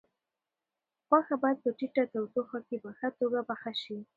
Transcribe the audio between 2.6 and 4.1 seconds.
کې په ښه توګه پخه شي.